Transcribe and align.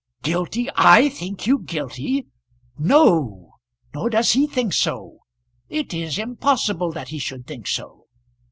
"Guilty 0.23 0.67
I 0.75 1.09
think 1.09 1.45
you 1.45 1.59
guilty! 1.59 2.25
No, 2.75 3.57
nor 3.93 4.09
does 4.09 4.31
he 4.31 4.47
think 4.47 4.73
so. 4.73 5.19
It 5.69 5.93
is 5.93 6.17
impossible 6.17 6.91
that 6.93 7.09
he 7.09 7.19
should 7.19 7.45
think 7.45 7.67
so. 7.67 8.07